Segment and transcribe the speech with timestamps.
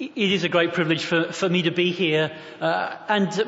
[0.00, 2.32] it is a great privilege for, for me to be here.
[2.60, 3.44] Uh, and uh,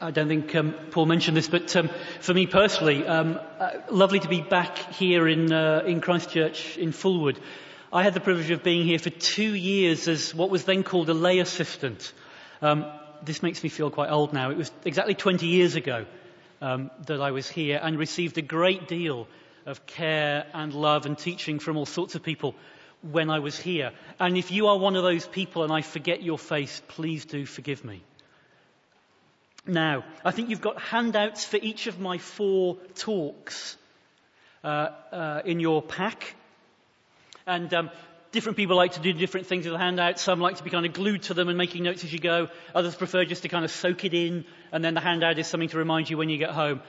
[0.00, 1.88] I don't think um, Paul mentioned this, but um,
[2.20, 6.92] for me personally, um, uh, lovely to be back here in, uh, in Christchurch in
[6.92, 7.38] Fulwood.
[7.90, 11.08] I had the privilege of being here for two years as what was then called
[11.08, 12.12] a lay assistant.
[12.60, 12.84] Um,
[13.24, 14.50] this makes me feel quite old now.
[14.50, 16.04] It was exactly 20 years ago
[16.60, 19.28] um, that I was here and received a great deal
[19.64, 22.54] of care and love and teaching from all sorts of people
[23.10, 23.92] when I was here.
[24.18, 27.44] And if you are one of those people and I forget your face, please do
[27.46, 28.02] forgive me.
[29.66, 33.76] Now, I think you've got handouts for each of my four talks
[34.62, 36.34] uh, uh, in your pack.
[37.46, 37.90] And um,
[38.32, 40.20] different people like to do different things with the handouts.
[40.22, 42.48] Some like to be kind of glued to them and making notes as you go.
[42.74, 45.68] Others prefer just to kind of soak it in, and then the handout is something
[45.68, 46.80] to remind you when you get home.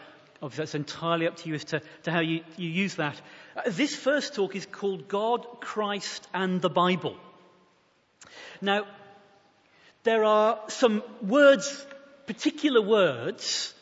[0.42, 3.20] Obviously, that's entirely up to you as to, to how you, you use that.
[3.56, 7.16] Uh, this first talk is called God, Christ, and the Bible.
[8.62, 8.86] Now,
[10.04, 11.86] there are some words,
[12.28, 13.74] particular words,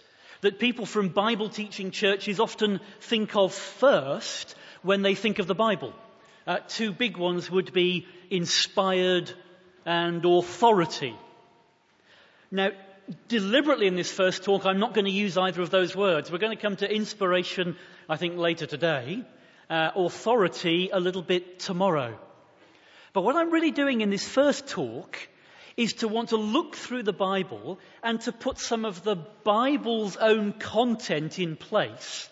[0.41, 5.55] that people from Bible teaching churches often think of first when they think of the
[5.55, 5.93] Bible.
[6.45, 9.31] Uh, two big ones would be inspired
[9.85, 11.15] and authority.
[12.51, 12.71] Now,
[13.27, 16.31] deliberately in this first talk, I'm not going to use either of those words.
[16.31, 17.75] We're going to come to inspiration,
[18.09, 19.23] I think, later today,
[19.69, 22.17] uh, authority a little bit tomorrow.
[23.13, 25.17] But what I'm really doing in this first talk
[25.75, 30.17] is to want to look through the Bible and to put some of the Bible's
[30.17, 32.29] own content in place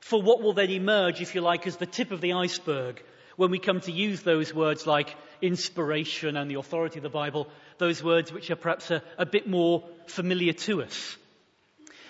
[0.00, 3.02] for what will then emerge, if you like, as the tip of the iceberg
[3.36, 7.48] when we come to use those words like inspiration and the authority of the Bible,
[7.78, 11.16] those words which are perhaps a, a bit more familiar to us.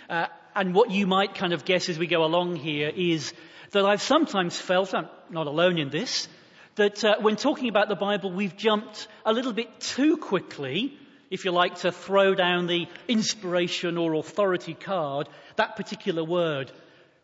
[0.08, 3.33] Uh, and what you might kind of guess as we go along here is
[3.72, 6.28] that I've sometimes felt, I'm not alone in this,
[6.77, 10.97] that uh, when talking about the Bible, we've jumped a little bit too quickly,
[11.31, 16.70] if you like, to throw down the inspiration or authority card, that particular word.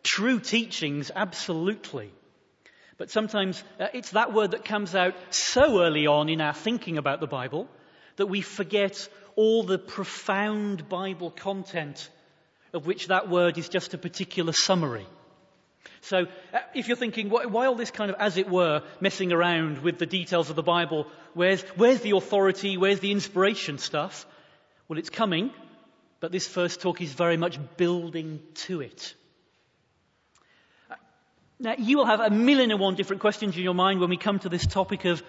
[0.02, 2.10] True teachings, absolutely.
[3.00, 6.98] But sometimes uh, it's that word that comes out so early on in our thinking
[6.98, 7.66] about the Bible
[8.16, 12.10] that we forget all the profound Bible content
[12.74, 15.06] of which that word is just a particular summary.
[16.02, 19.78] So, uh, if you're thinking, why all this kind of, as it were, messing around
[19.78, 24.26] with the details of the Bible, where's, where's the authority, where's the inspiration stuff?
[24.88, 25.52] Well, it's coming,
[26.20, 29.14] but this first talk is very much building to it.
[31.62, 34.16] Now, you will have a million and one different questions in your mind when we
[34.16, 35.22] come to this topic of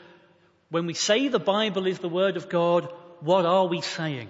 [0.69, 4.29] when we say the Bible is the Word of God, what are we saying?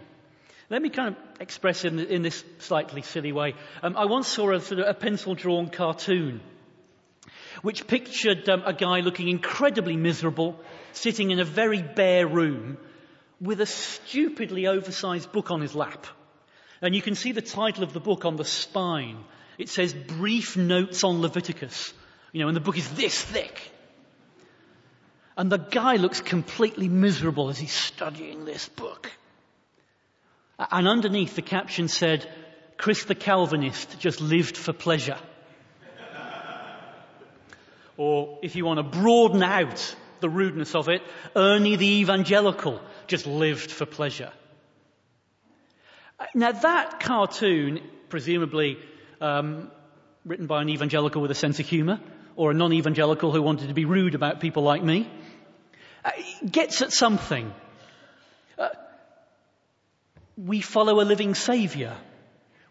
[0.72, 3.53] Let me kind of express in, in this slightly silly way.
[3.84, 6.41] Um, I once saw a, sort of a pencil drawn cartoon
[7.61, 10.59] which pictured um, a guy looking incredibly miserable,
[10.94, 12.78] sitting in a very bare room
[13.40, 16.07] with a stupidly oversized book on his lap.
[16.81, 19.23] And you can see the title of the book on the spine.
[19.57, 21.94] It says brief notes on Leviticus.
[22.31, 23.72] You know, and the book is this thick.
[25.38, 29.11] And the guy looks completely miserable as he's studying this book.
[30.59, 32.29] And underneath the caption said,
[32.78, 35.17] Chris the Calvinist just lived for pleasure.
[37.97, 41.01] or if you want to broaden out the rudeness of it,
[41.35, 44.31] Ernie the Evangelical just lived for pleasure.
[46.35, 48.78] Now that cartoon, presumably
[49.21, 49.71] um,
[50.25, 51.99] written by an evangelical with a sense of humour,
[52.35, 55.09] or a non-evangelical who wanted to be rude about people like me,
[56.03, 56.11] uh,
[56.49, 57.53] gets at something.
[58.57, 58.69] Uh,
[60.37, 61.93] we follow a living Saviour.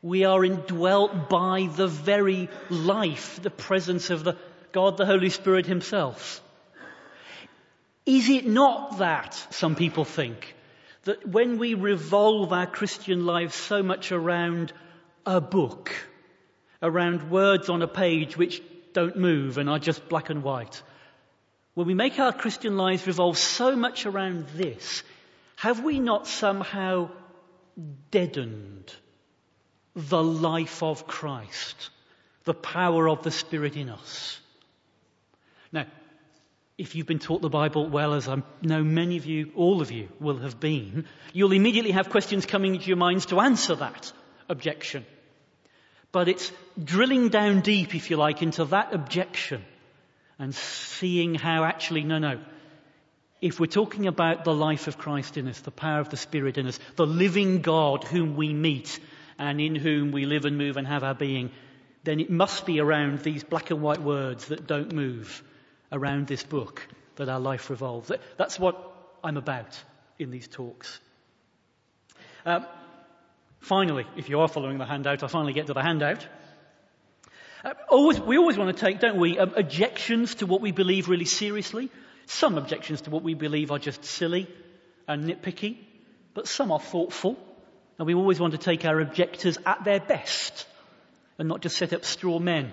[0.03, 4.37] We are indwelt by the very life, the presence of the
[4.73, 6.41] God, the Holy Spirit Himself.
[8.07, 10.55] Is it not that, some people think,
[11.05, 14.73] that when we revolve our Christian lives so much around
[15.27, 15.93] a book,
[16.83, 20.83] around words on a page which don't move and are just black and white.
[21.75, 25.03] When we make our Christian lives revolve so much around this,
[25.57, 27.11] have we not somehow
[28.11, 28.93] deadened
[29.95, 31.91] the life of Christ,
[32.45, 34.41] the power of the Spirit in us?
[35.73, 35.87] Now,
[36.77, 39.91] if you've been taught the Bible well, as I know many of you, all of
[39.93, 44.13] you will have been, you'll immediately have questions coming into your minds to answer that
[44.49, 45.05] objection.
[46.13, 46.51] But it's
[46.83, 49.65] drilling down deep, if you like, into that objection
[50.39, 52.41] and seeing how actually, no, no.
[53.41, 56.59] If we're talking about the life of Christ in us, the power of the Spirit
[56.59, 58.99] in us, the living God whom we meet
[59.39, 61.51] and in whom we live and move and have our being,
[62.05, 65.43] then it must be around these black and white words that don't move,
[65.93, 66.87] around this book,
[67.17, 68.11] that our life revolves.
[68.37, 68.93] That's what
[69.23, 69.79] I'm about
[70.19, 71.01] in these talks.
[72.45, 72.67] Um,
[73.61, 76.27] finally, if you are following the handout, I finally get to the handout.
[77.65, 81.09] Uh, always, we always want to take, don't we, um, objections to what we believe
[81.09, 81.91] really seriously.
[82.27, 84.49] Some objections to what we believe are just silly
[85.07, 85.77] and nitpicky,
[86.35, 87.37] but some are thoughtful,
[87.99, 90.67] and we always want to take our objectors at their best
[91.39, 92.73] and not just set up straw men.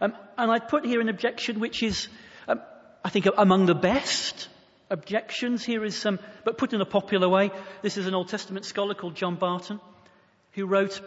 [0.00, 2.08] Um, and I put here an objection which is,
[2.48, 2.60] um,
[3.04, 4.48] I think, among the best
[4.90, 5.64] objections.
[5.64, 7.50] Here is some, but put in a popular way.
[7.82, 9.80] This is an Old Testament scholar called John Barton,
[10.52, 11.00] who wrote,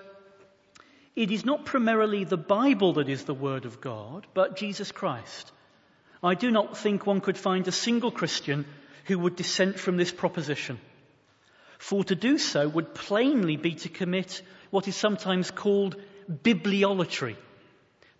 [1.16, 5.52] It is not primarily the Bible that is the Word of God, but Jesus Christ.
[6.24, 8.66] I do not think one could find a single Christian
[9.06, 10.80] who would dissent from this proposition.
[11.78, 15.98] For to do so would plainly be to commit what is sometimes called
[16.32, 17.36] bibliolatry.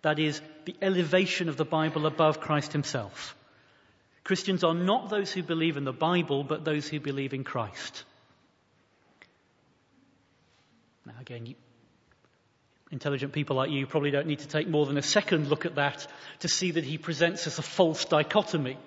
[0.02, 3.34] That is, the elevation of the Bible above Christ himself.
[4.24, 8.04] Christians are not those who believe in the Bible, but those who believe in Christ.
[11.04, 11.54] Now again, you,
[12.90, 15.74] intelligent people like you probably don't need to take more than a second look at
[15.74, 16.06] that
[16.40, 18.78] to see that he presents us a false dichotomy.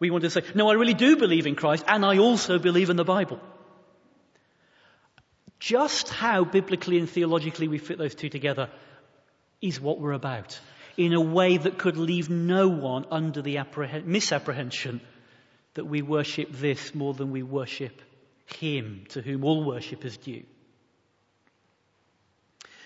[0.00, 2.88] We want to say, no, I really do believe in Christ and I also believe
[2.88, 3.38] in the Bible.
[5.58, 8.70] Just how biblically and theologically we fit those two together
[9.60, 10.58] is what we're about
[10.96, 13.58] in a way that could leave no one under the
[14.04, 15.00] misapprehension
[15.74, 18.00] that we worship this more than we worship
[18.46, 20.44] Him to whom all worship is due.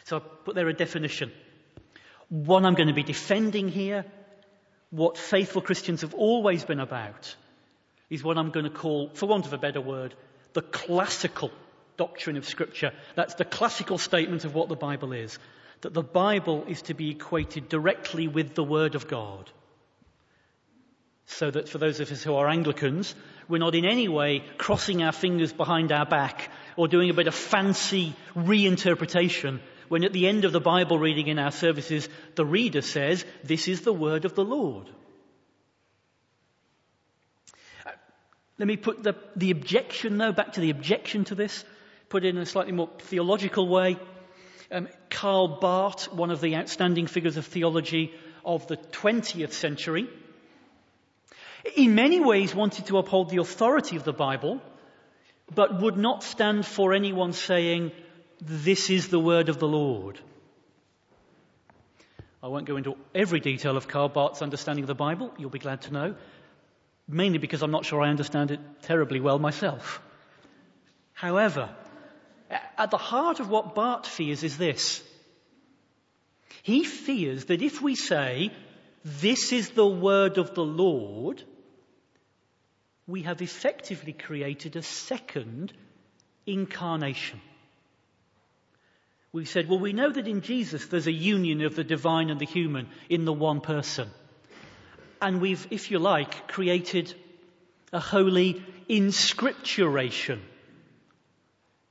[0.05, 1.31] So I put there a definition.
[2.29, 4.05] One I'm going to be defending here,
[4.91, 7.35] what faithful Christians have always been about,
[8.09, 10.15] is what I'm going to call, for want of a better word,
[10.53, 11.53] the classical
[11.97, 12.91] doctrine of Scripture.
[13.15, 15.39] That's the classical statement of what the Bible is
[15.83, 19.51] that the Bible is to be equated directly with the Word of God.
[21.27, 23.15] So that for those of us who are Anglicans,
[23.49, 27.29] we're not in any way crossing our fingers behind our back or doing a bit
[27.29, 29.61] of fancy reinterpretation
[29.91, 33.67] when at the end of the Bible reading in our services, the reader says, this
[33.67, 34.89] is the word of the Lord.
[38.57, 41.65] Let me put the, the objection though, back to the objection to this,
[42.09, 43.99] put it in a slightly more theological way.
[44.71, 44.87] Um,
[45.21, 48.11] Karl Barth, one of the outstanding figures of theology
[48.43, 50.09] of the 20th century,
[51.77, 54.63] in many ways wanted to uphold the authority of the Bible,
[55.55, 57.93] but would not stand for anyone saying,
[58.41, 60.19] this is the word of the Lord.
[62.43, 65.59] I won't go into every detail of Karl Barth's understanding of the Bible, you'll be
[65.59, 66.15] glad to know,
[67.07, 70.01] mainly because I'm not sure I understand it terribly well myself.
[71.13, 71.69] However,
[72.79, 75.05] at the heart of what Barth fears is this.
[76.63, 78.51] He fears that if we say,
[79.05, 81.43] this is the word of the Lord,
[83.07, 85.73] we have effectively created a second
[86.47, 87.41] incarnation.
[89.33, 92.41] We've said, well, we know that in Jesus there's a union of the divine and
[92.41, 94.11] the human in the one person.
[95.23, 97.15] And we've, if you like, created
[97.93, 100.41] a holy inscripturation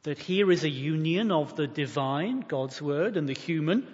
[0.03, 3.85] that here is a union of the divine, God's word, and the human,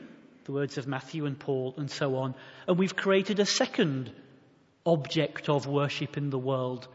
[0.45, 2.35] the words of Matthew and Paul and so on.
[2.67, 4.11] And we've created a second
[4.85, 6.87] object of worship in the world.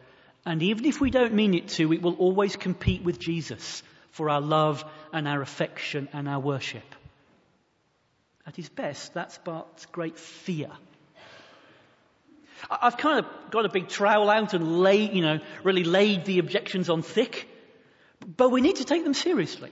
[0.47, 3.83] And even if we don't mean it to, it will always compete with Jesus
[4.13, 6.95] for our love and our affection and our worship.
[8.47, 10.71] At his best, that's Barth's great fear.
[12.71, 16.39] I've kind of got a big trowel out and laid, you know, really laid the
[16.39, 17.49] objections on thick.
[18.37, 19.71] But we need to take them seriously.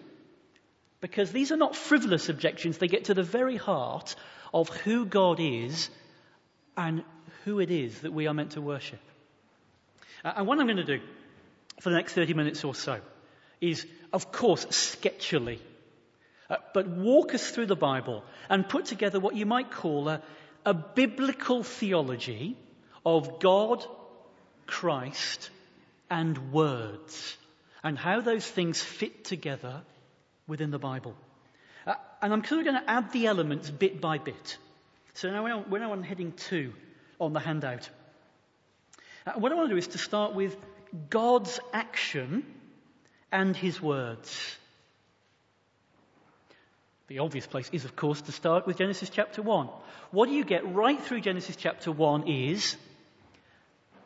[1.01, 2.79] Because these are not frivolous objections.
[2.79, 4.17] They get to the very heart
[4.53, 5.91] of who God is
[6.77, 7.05] and
[7.45, 9.01] who it is that we are meant to worship.
[10.25, 11.01] Uh, and what I'm going to do
[11.81, 13.01] for the next 30 minutes or so
[13.61, 15.59] is, of course, sketchily,
[16.51, 20.23] uh, but walk us through the Bible and put together what you might call a,
[20.65, 22.57] a biblical theology
[23.05, 23.85] of God,
[24.67, 25.51] Christ,
[26.11, 27.37] and words
[27.83, 29.83] and how those things fit together
[30.49, 31.15] within the Bible.
[31.87, 34.59] Uh, and I'm clearly going to add the elements bit by bit.
[35.15, 36.73] So now we're now on heading two
[37.21, 37.89] on the handout.
[39.27, 40.57] Uh, what I want to do is to start with
[41.11, 42.45] God's action
[43.31, 44.57] and his words.
[47.09, 49.69] The obvious place is, of course, to start with Genesis chapter 1.
[50.11, 52.77] What do you get right through Genesis chapter 1 is,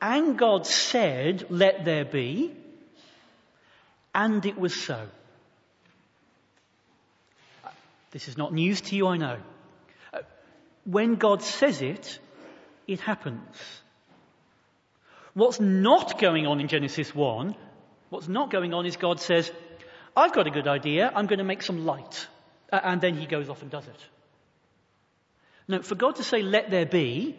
[0.00, 2.52] and God said, let there be,
[4.14, 5.08] and it was so.
[8.12, 9.38] This is not news to you, I know.
[10.12, 10.21] Uh,
[10.85, 12.19] when God says it,
[12.87, 13.57] it happens.
[15.35, 17.57] What's not going on in Genesis 1
[18.12, 19.50] What's not going on is God says,
[20.14, 22.26] I've got a good idea, I'm going to make some light.
[22.71, 24.07] And then he goes off and does it.
[25.66, 27.35] No, for God to say, let there be,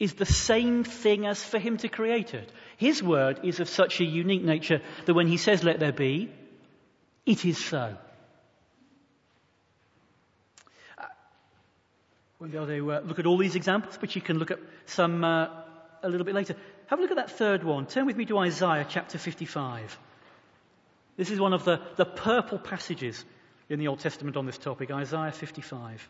[0.00, 2.50] is the same thing as for him to create it.
[2.78, 6.32] His word is of such a unique nature that when he says, let there be,
[7.26, 7.94] it is so.
[12.38, 14.58] Won't be able to uh, look at all these examples, but you can look at
[14.86, 15.48] some uh,
[16.02, 16.54] a little bit later.
[16.88, 17.86] Have a look at that third one.
[17.86, 19.98] Turn with me to Isaiah chapter 55.
[21.16, 23.24] This is one of the, the purple passages
[23.70, 26.08] in the Old Testament on this topic, Isaiah 55.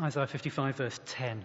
[0.00, 1.44] Isaiah 55, verse 10.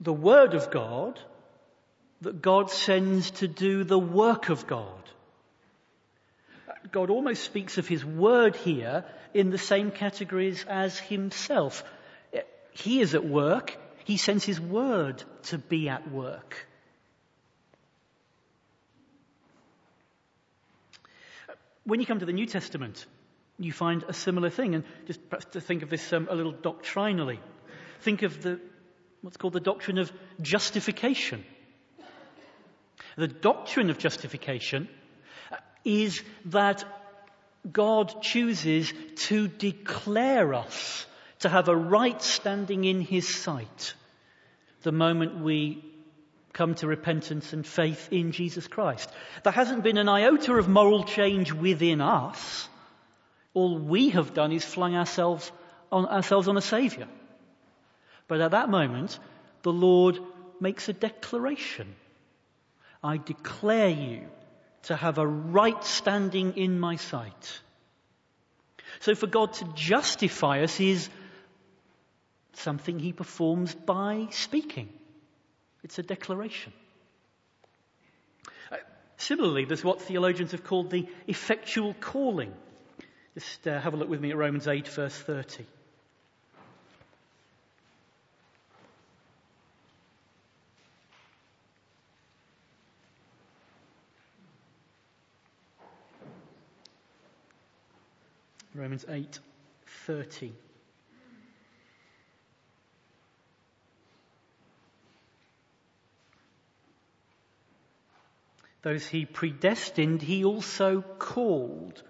[0.00, 1.20] the Word of God
[2.22, 4.86] that God sends to do the work of God.
[6.92, 9.04] God almost speaks of His Word here
[9.34, 11.84] in the same categories as Himself.
[12.72, 13.76] He is at work.
[14.04, 16.66] He sends His Word to be at work.
[21.84, 23.04] When you come to the New Testament,
[23.58, 24.74] you find a similar thing.
[24.74, 27.40] And just perhaps to think of this um, a little doctrinally,
[28.00, 28.60] think of the,
[29.22, 31.44] what's called the doctrine of justification.
[33.16, 34.88] The doctrine of justification
[35.84, 36.84] is that
[37.70, 38.92] God chooses
[39.26, 41.06] to declare us
[41.40, 43.94] to have a right standing in His sight
[44.82, 45.84] the moment we
[46.52, 49.10] come to repentance and faith in Jesus Christ.
[49.44, 52.68] There hasn't been an iota of moral change within us.
[53.54, 55.50] All we have done is flung ourselves
[55.92, 57.08] on, ourselves on a Saviour.
[58.30, 59.18] But at that moment,
[59.62, 60.20] the Lord
[60.60, 61.96] makes a declaration.
[63.02, 64.28] I declare you
[64.84, 67.60] to have a right standing in my sight.
[69.00, 71.08] So for God to justify us is
[72.52, 74.90] something he performs by speaking.
[75.82, 76.72] It's a declaration.
[78.70, 78.76] Uh,
[79.16, 82.54] similarly, there's what theologians have called the effectual calling.
[83.34, 85.66] Just uh, have a look with me at Romans 8, verse 30.
[98.74, 100.52] Romans 8:30.
[108.82, 112.02] Those he predestined, he also called.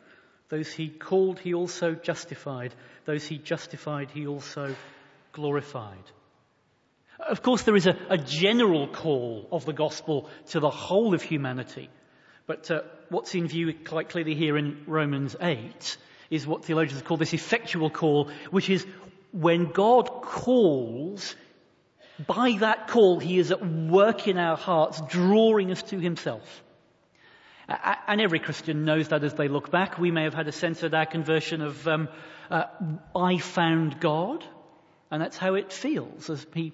[0.50, 2.74] Those he called, he also justified.
[3.06, 4.76] Those he justified, he also
[5.32, 6.04] glorified.
[7.18, 11.22] Of course, there is a, a general call of the gospel to the whole of
[11.22, 11.90] humanity.
[12.46, 15.96] But uh, what's in view quite clearly here in Romans 8
[16.30, 18.86] is what theologians call this effectual call, which is
[19.32, 21.34] when God calls,
[22.26, 26.62] by that call, He is at work in our hearts, drawing us to Himself.
[27.68, 29.98] And every Christian knows that as they look back.
[29.98, 32.08] We may have had a sense at our conversion of, um,
[32.50, 32.64] uh,
[33.14, 34.44] I found God.
[35.10, 36.72] And that's how it feels, as He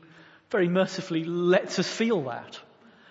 [0.51, 2.59] very mercifully lets us feel that.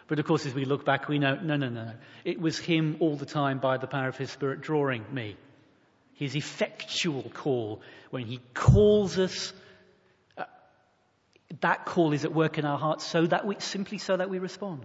[0.07, 1.93] But of course, as we look back, we know, no, no, no, no.
[2.23, 5.35] It was Him all the time by the power of His Spirit drawing me.
[6.15, 9.53] His effectual call, when He calls us
[11.62, 14.39] that call is at work in our hearts so that we, simply so that we
[14.39, 14.84] respond.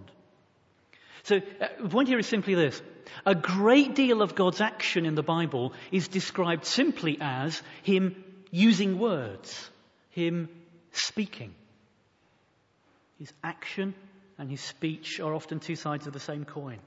[1.23, 2.81] So uh, the point here is simply this.
[3.25, 8.99] A great deal of God's action in the Bible is described simply as Him using
[8.99, 9.69] words,
[10.11, 10.49] Him
[10.91, 11.53] speaking.
[13.19, 13.93] His action
[14.37, 16.79] and His speech are often two sides of the same coin.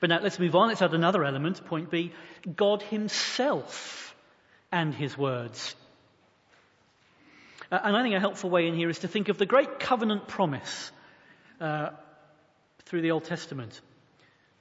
[0.00, 0.68] But now let's move on.
[0.68, 1.64] Let's add another element.
[1.66, 2.12] Point B.
[2.56, 4.14] God Himself
[4.70, 5.74] and His words
[7.72, 9.80] uh, and I think a helpful way in here is to think of the great
[9.80, 10.92] covenant promise
[11.58, 11.88] uh,
[12.84, 13.80] through the Old Testament.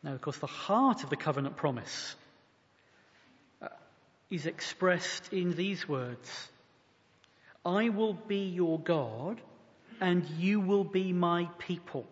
[0.01, 2.15] Now, of course, the heart of the covenant promise
[3.61, 3.67] uh,
[4.29, 6.29] is expressed in these words
[7.65, 9.41] I will be your God,
[9.99, 12.07] and you will be my people.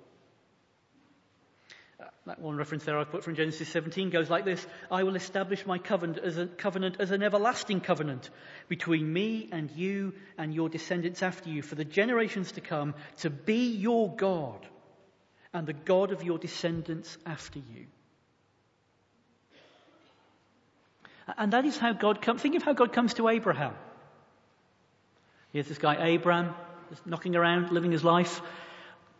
[2.29, 5.65] That one reference there I put from Genesis 17 goes like this I will establish
[5.65, 8.29] my covenant as a covenant as an everlasting covenant
[8.67, 13.31] between me and you and your descendants after you for the generations to come to
[13.31, 14.63] be your God
[15.55, 17.87] and the God of your descendants after you.
[21.35, 22.43] And that is how God comes.
[22.43, 23.73] Think of how God comes to Abraham.
[25.51, 26.53] Here's this guy, Abraham,
[27.07, 28.39] knocking around, living his life.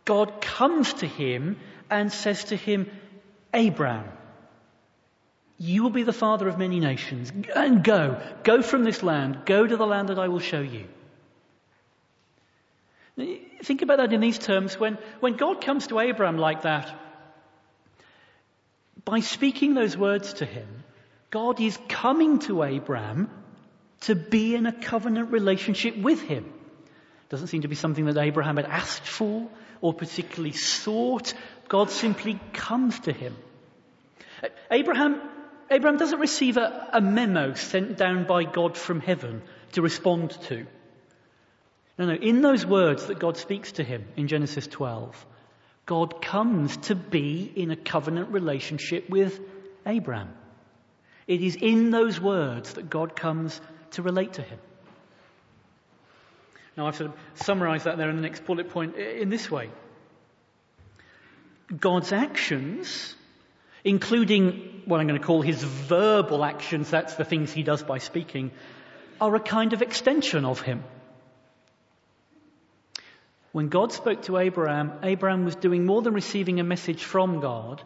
[0.04, 1.56] God comes to him
[1.90, 2.90] and says to him,
[3.52, 4.08] Abraham,
[5.58, 7.32] you will be the father of many nations.
[7.54, 8.20] And go.
[8.44, 9.40] Go from this land.
[9.44, 10.86] Go to the land that I will show you.
[13.62, 14.78] Think about that in these terms.
[14.78, 16.90] When, when God comes to Abraham like that,
[19.04, 20.84] by speaking those words to him,
[21.30, 23.28] God is coming to Abraham
[24.02, 26.50] to be in a covenant relationship with him.
[27.28, 29.48] Doesn't seem to be something that Abraham had asked for
[29.80, 31.34] or particularly sought.
[31.70, 33.36] God simply comes to him.
[34.72, 35.22] Abraham,
[35.70, 39.40] Abraham doesn't receive a, a memo sent down by God from heaven
[39.72, 40.66] to respond to.
[41.96, 45.24] No, no, in those words that God speaks to him in Genesis 12,
[45.86, 49.38] God comes to be in a covenant relationship with
[49.86, 50.34] Abraham.
[51.28, 53.60] It is in those words that God comes
[53.92, 54.58] to relate to him.
[56.76, 59.70] Now, I've sort of summarized that there in the next bullet point in this way
[61.76, 63.14] God's actions,
[63.84, 67.98] including what I'm going to call his verbal actions, that's the things he does by
[67.98, 68.50] speaking,
[69.20, 70.82] are a kind of extension of him.
[73.52, 77.82] When God spoke to Abraham, Abraham was doing more than receiving a message from God,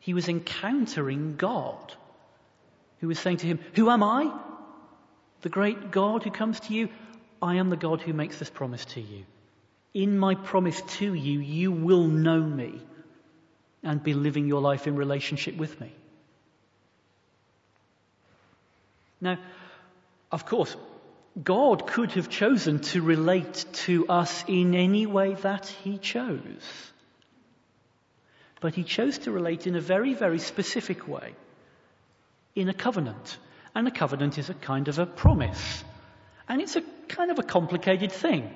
[0.00, 1.94] he was encountering God
[3.00, 4.32] who was saying to him, Who am I?
[5.42, 6.88] The great God who comes to you?
[7.42, 9.24] I am the God who makes this promise to you.
[9.92, 12.80] In my promise to you, you will know me
[13.86, 15.92] and be living your life in relationship with me.
[19.20, 19.38] Now,
[20.32, 20.76] of course,
[21.42, 26.92] God could have chosen to relate to us in any way that He chose.
[28.60, 31.34] But He chose to relate in a very, very specific way
[32.54, 33.38] in a covenant.
[33.74, 35.84] And a covenant is a kind of a promise.
[36.48, 38.50] And it's a kind of a complicated thing.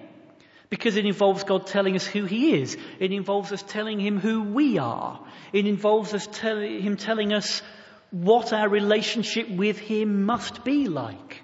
[0.70, 2.76] Because it involves God telling us who He is.
[3.00, 5.20] It involves us telling Him who we are.
[5.52, 7.61] It involves us tell, Him telling us
[8.11, 11.42] what our relationship with Him must be like.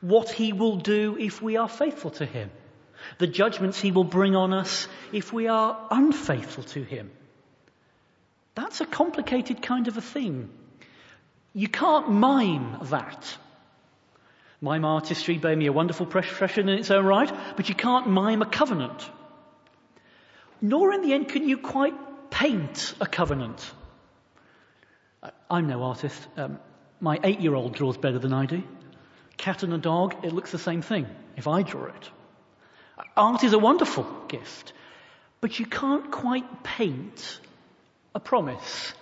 [0.00, 2.50] What He will do if we are faithful to Him.
[3.18, 7.10] The judgments He will bring on us if we are unfaithful to Him.
[8.54, 10.50] That's a complicated kind of a thing.
[11.52, 13.36] You can't mime that.
[14.64, 18.40] Mime artistry may be a wonderful profession in its own right, but you can't mime
[18.40, 19.10] a covenant.
[20.62, 21.92] Nor in the end can you quite
[22.30, 23.70] paint a covenant.
[25.50, 26.18] I'm no artist.
[26.38, 26.58] Um,
[26.98, 28.62] my eight year old draws better than I do.
[29.36, 32.10] Cat and a dog, it looks the same thing if I draw it.
[33.18, 34.72] Art is a wonderful gift,
[35.42, 37.38] but you can't quite paint
[38.14, 38.94] a promise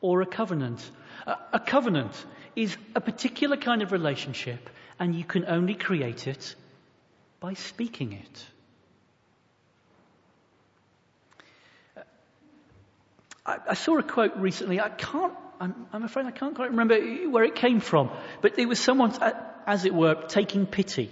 [0.00, 0.88] or a covenant.
[1.26, 2.12] A covenant
[2.54, 6.54] is a particular kind of relationship, and you can only create it
[7.40, 8.46] by speaking it.
[13.46, 14.80] I, I saw a quote recently.
[14.80, 16.98] I can't, I'm, I'm, afraid I can't quite remember
[17.30, 18.10] where it came from,
[18.42, 19.14] but it was someone,
[19.66, 21.10] as it were, taking pity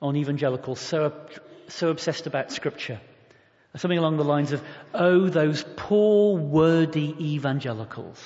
[0.00, 1.12] on evangelicals so,
[1.68, 3.00] so obsessed about Scripture.
[3.76, 4.62] Something along the lines of,
[4.92, 8.20] oh, those poor, wordy evangelicals.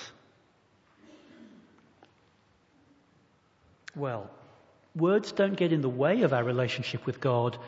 [3.95, 4.29] Well,
[4.97, 7.59] words don't get in the way of our relationship with God.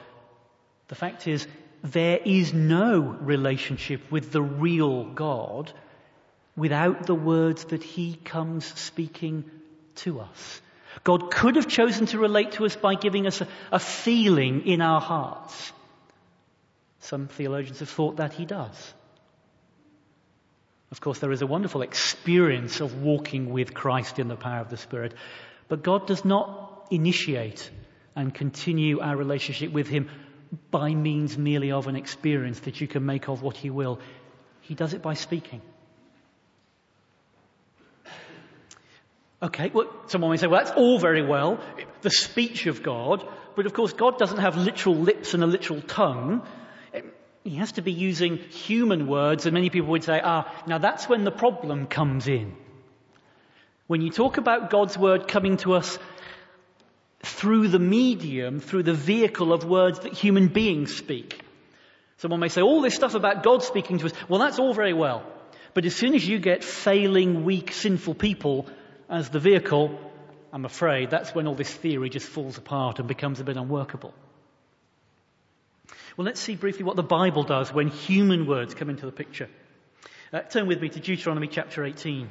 [0.88, 1.46] The fact is,
[1.84, 5.72] there is no relationship with the real God
[6.56, 9.44] without the words that He comes speaking
[9.96, 10.60] to us.
[11.04, 14.80] God could have chosen to relate to us by giving us a, a feeling in
[14.80, 15.72] our hearts.
[17.00, 18.94] Some theologians have thought that He does.
[20.90, 24.70] Of course, there is a wonderful experience of walking with Christ in the power of
[24.70, 25.14] the Spirit.
[25.68, 27.70] But God does not initiate
[28.16, 30.08] and continue our relationship with Him
[30.70, 34.00] by means merely of an experience that you can make of what He will.
[34.60, 35.62] He does it by speaking.
[39.40, 41.60] Okay, well, someone may say, well, that's all very well,
[42.02, 43.24] the speech of God,
[43.54, 46.42] but of course God doesn't have literal lips and a literal tongue.
[47.44, 51.08] He has to be using human words, and many people would say, ah, now that's
[51.08, 52.56] when the problem comes in.
[53.86, 55.98] When you talk about God's word coming to us
[57.20, 61.40] through the medium, through the vehicle of words that human beings speak.
[62.18, 64.92] Someone may say all this stuff about God speaking to us, well that's all very
[64.92, 65.24] well.
[65.74, 68.66] But as soon as you get failing, weak, sinful people
[69.08, 69.98] as the vehicle,
[70.52, 74.14] I'm afraid that's when all this theory just falls apart and becomes a bit unworkable.
[76.16, 79.48] Well, let's see briefly what the Bible does when human words come into the picture.
[80.32, 82.28] Uh, turn with me to Deuteronomy chapter 18.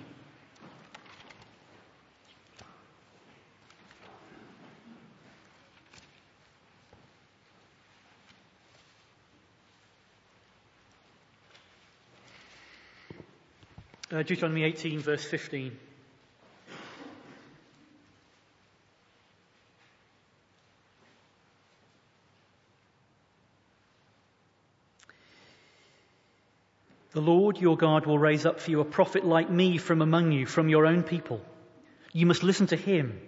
[14.17, 15.77] Uh, Deuteronomy 18, verse 15.
[27.11, 30.31] The Lord your God will raise up for you a prophet like me from among
[30.31, 31.39] you, from your own people.
[32.11, 33.21] You must listen to him.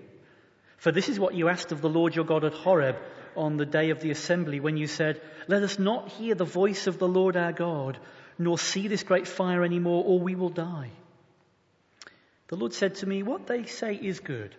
[0.77, 2.95] For this is what you asked of the Lord your God at Horeb
[3.35, 6.87] on the day of the assembly when you said, Let us not hear the voice
[6.87, 7.99] of the Lord our God,
[8.39, 10.89] nor see this great fire anymore, or we will die.
[12.47, 14.55] The Lord said to me, What they say is good.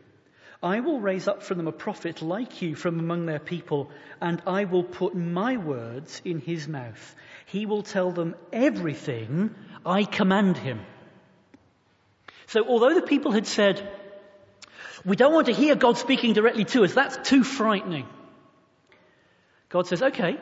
[0.62, 3.90] I will raise up for them a prophet like you from among their people,
[4.20, 7.16] and I will put my words in his mouth.
[7.46, 9.54] He will tell them everything
[9.86, 10.80] I command him.
[12.46, 13.88] So although the people had said,
[15.04, 18.06] we don't want to hear God speaking directly to us, that's too frightening.
[19.70, 20.36] God says, okay,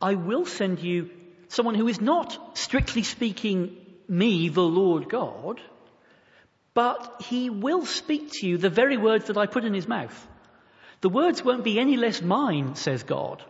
[0.00, 1.08] I will send you
[1.52, 3.76] someone who is not strictly speaking
[4.08, 5.60] me, the Lord God,
[6.72, 10.16] but he will speak to you the very words that I put in his mouth.
[11.02, 13.44] The words won't be any less mine, says God.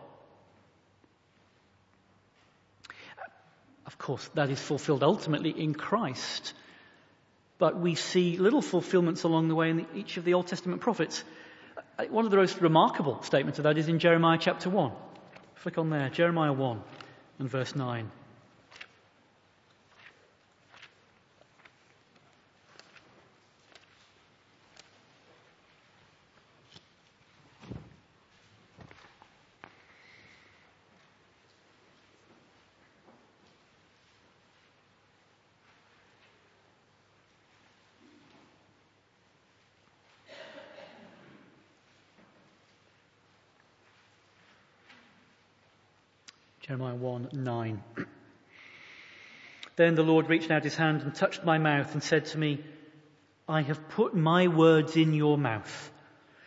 [3.85, 6.53] Of course, that is fulfilled ultimately in Christ.
[7.57, 11.23] But we see little fulfillments along the way in each of the Old Testament prophets.
[11.97, 14.91] Uh, one of the most remarkable statements of that is in Jeremiah chapter 1.
[15.55, 16.81] Flick on there, Jeremiah 1
[17.39, 18.09] and verse 9.
[46.73, 47.83] Jeremiah 1 9.
[49.75, 52.63] then the Lord reached out his hand and touched my mouth and said to me,
[53.47, 55.91] I have put my words in your mouth.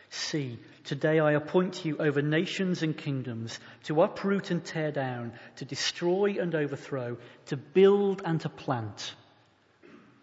[0.08, 5.64] See, today I appoint you over nations and kingdoms to uproot and tear down, to
[5.64, 9.14] destroy and overthrow, to build and to plant.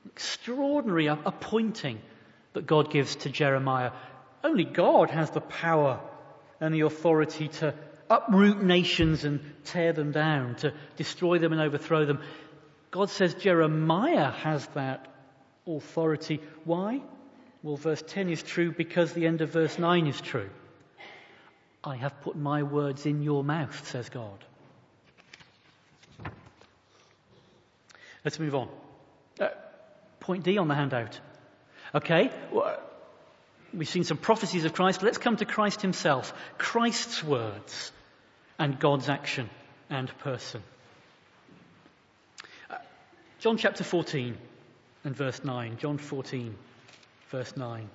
[0.08, 2.02] Extraordinary appointing
[2.54, 3.92] that God gives to Jeremiah.
[4.44, 6.00] Only God has the power
[6.60, 7.74] and the authority to
[8.13, 12.19] uproot nations and tear them down, to destroy them and overthrow them.
[12.91, 15.08] God says Jeremiah has that
[15.65, 16.39] authority.
[16.63, 17.02] Why?
[17.63, 20.49] Well, verse 10 is true because the end of verse 9 is true.
[21.84, 24.45] I have put my words in your mouth, says God.
[28.23, 28.69] Let's move on.
[29.39, 29.49] Uh,
[30.19, 31.19] point D on the handout.
[31.93, 32.32] Okay,
[33.73, 35.04] we've seen some prophecies of Christ.
[35.04, 36.34] Let's come to Christ himself.
[36.58, 37.91] Christ's words
[38.60, 39.50] and God's action
[39.89, 40.63] and person.
[43.44, 44.38] John chapter 14
[45.04, 45.78] and verse 9.
[45.78, 46.56] John 14,
[47.30, 47.89] verse 9.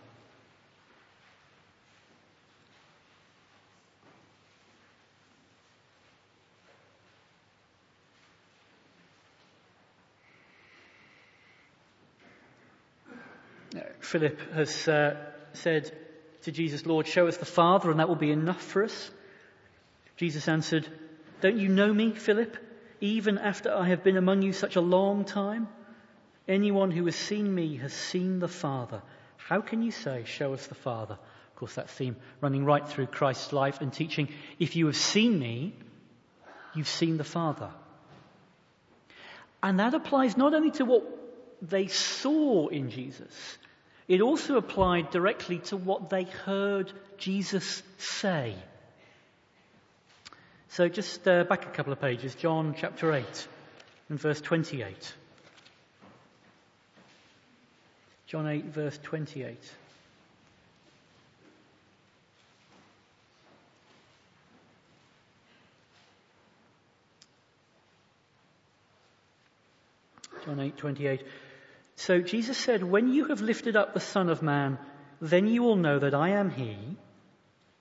[13.75, 15.17] Uh, Philip has uh,
[15.55, 15.91] said
[16.43, 19.11] to Jesus, Lord, show us the Father, and that will be enough for us.
[20.19, 20.87] Jesus answered,
[21.41, 22.57] Don't you know me, Philip,
[23.01, 25.69] even after I have been among you such a long time?
[26.49, 29.01] Anyone who has seen me has seen the Father.
[29.37, 31.15] How can you say, Show us the Father?
[31.15, 34.29] Of course, that theme running right through Christ's life and teaching.
[34.59, 35.73] If you have seen me,
[36.75, 37.71] you've seen the Father.
[39.63, 41.05] And that applies not only to what
[41.63, 43.59] they saw in Jesus,
[44.09, 48.57] it also applied directly to what they heard Jesus say.
[50.71, 53.49] So just uh, back a couple of pages, John chapter 8
[54.11, 55.15] and verse 28.
[58.27, 59.57] John 8, verse 28.
[70.45, 71.25] John 8, 28.
[71.97, 74.79] So Jesus said, When you have lifted up the Son of Man,
[75.21, 76.77] then you will know that I am He,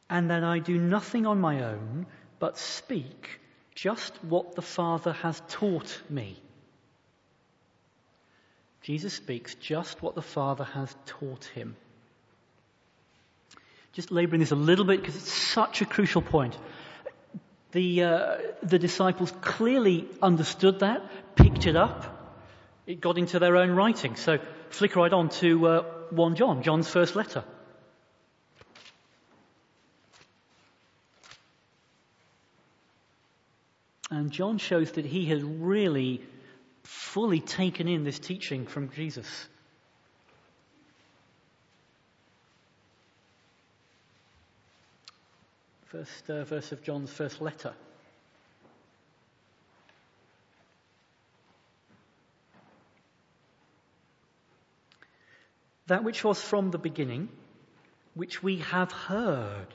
[0.10, 2.06] and that I do nothing on my own
[2.40, 3.40] but speak
[3.76, 6.38] just what the Father has taught me.
[8.82, 11.76] Jesus speaks just what the Father has taught him.
[13.94, 16.58] Just laboring this a little bit because it's such a crucial point.
[17.74, 21.02] The, uh, the disciples clearly understood that,
[21.36, 22.40] picked it up,
[22.86, 24.16] it got into their own writing.
[24.16, 27.44] So flick right on to uh, 1 John, John's first letter.
[34.10, 36.22] And John shows that he has really
[36.84, 39.28] fully taken in this teaching from Jesus.
[45.86, 47.74] First uh, verse of John's first letter.
[55.88, 57.30] That which was from the beginning,
[58.14, 59.68] which we have heard,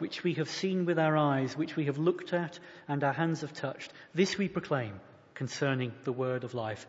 [0.00, 2.58] which we have seen with our eyes, which we have looked at
[2.88, 5.00] and our hands have touched, this we proclaim
[5.34, 6.86] concerning the word of life.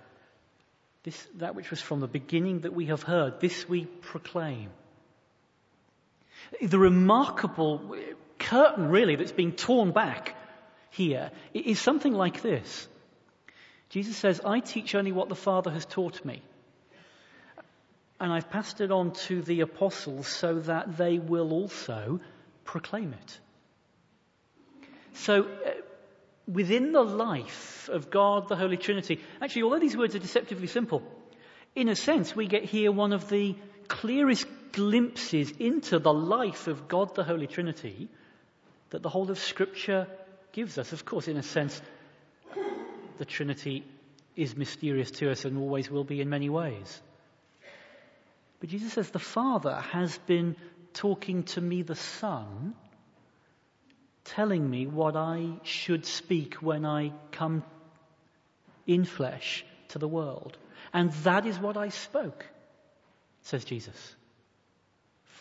[1.04, 4.70] This, that which was from the beginning that we have heard, this we proclaim.
[6.62, 7.96] The remarkable
[8.40, 10.36] curtain, really, that's being torn back
[10.90, 12.88] here is something like this.
[13.90, 16.42] Jesus says, I teach only what the Father has taught me
[18.22, 22.20] and I've passed it on to the apostles so that they will also
[22.72, 23.40] proclaim it.
[25.14, 25.72] So, uh,
[26.48, 31.04] within the life of God, the Holy Trinity, actually, although these words are deceptively simple,
[31.76, 33.56] in a sense, we get here one of the
[33.90, 38.08] clearest glimpses into the life of God, the Holy Trinity,
[38.92, 40.08] that the whole of Scripture
[40.54, 40.94] gives us.
[40.94, 41.82] Of course, in a sense,
[43.18, 43.84] the Trinity
[44.38, 47.02] is mysterious to us and always will be in many ways.
[48.62, 50.56] But Jesus says, The Father has been
[50.94, 52.76] talking to me, the Son,
[54.24, 57.64] telling me what I should speak when I come
[58.88, 60.58] in flesh to the world.
[60.94, 62.46] And that is what I spoke,
[63.42, 64.16] says Jesus.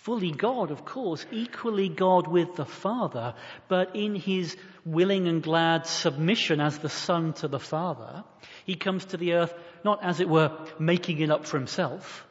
[0.02, 3.34] Fully God, of course, equally God with the Father,
[3.68, 8.24] but in his willing and glad submission as the Son to the Father,
[8.64, 9.52] he comes to the earth
[9.84, 12.26] not as it were making it up for himself,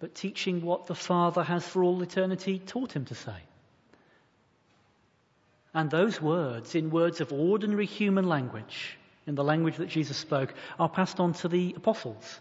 [0.00, 3.36] but teaching what the Father has for all eternity taught him to say.
[5.72, 10.52] And those words, in words of ordinary human language, in the language that Jesus spoke,
[10.78, 12.40] are passed on to the apostles.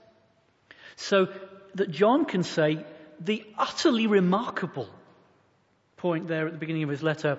[0.95, 1.27] So
[1.75, 2.83] that John can say
[3.19, 4.89] the utterly remarkable
[5.97, 7.37] point there at the beginning of his letter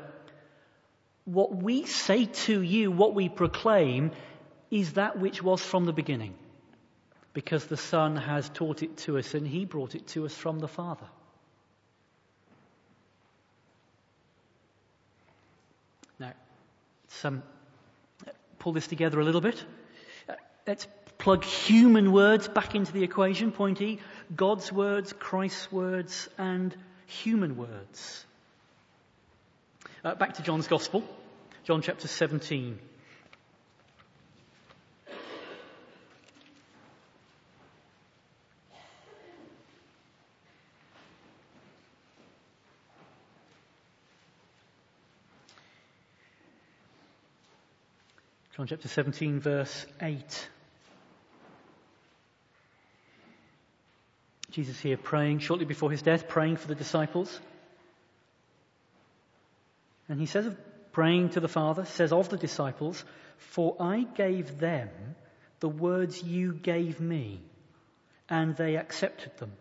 [1.24, 4.10] what we say to you, what we proclaim,
[4.70, 6.34] is that which was from the beginning
[7.32, 10.58] because the Son has taught it to us and He brought it to us from
[10.58, 11.06] the Father.
[16.18, 16.32] Now,
[17.24, 17.42] let's
[18.58, 19.64] pull this together a little bit.
[20.28, 20.34] Uh,
[20.66, 20.86] let's
[21.18, 24.00] plug human words back into the equation, point E.
[24.34, 26.74] God's words, Christ's words, and
[27.06, 28.24] human words.
[30.02, 31.04] Uh, back to John's Gospel,
[31.64, 32.78] John chapter 17.
[48.60, 50.48] John chapter 17, verse 8.
[54.50, 57.40] Jesus here praying shortly before his death, praying for the disciples.
[60.10, 60.58] And he says of
[60.92, 63.02] praying to the Father, says of the disciples,
[63.38, 64.90] For I gave them
[65.60, 67.40] the words you gave me,
[68.28, 69.52] and they accepted them.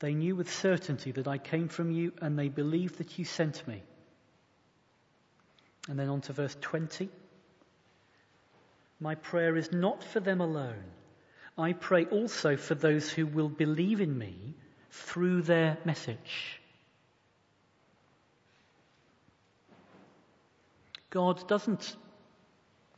[0.00, 3.68] They knew with certainty that I came from you, and they believed that you sent
[3.68, 3.84] me.
[5.88, 7.08] And then on to verse 20.
[9.00, 10.84] My prayer is not for them alone.
[11.56, 14.54] I pray also for those who will believe in me
[14.90, 16.60] through their message.
[21.10, 21.96] God doesn't